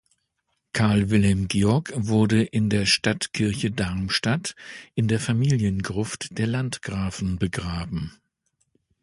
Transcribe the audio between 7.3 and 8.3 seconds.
begraben.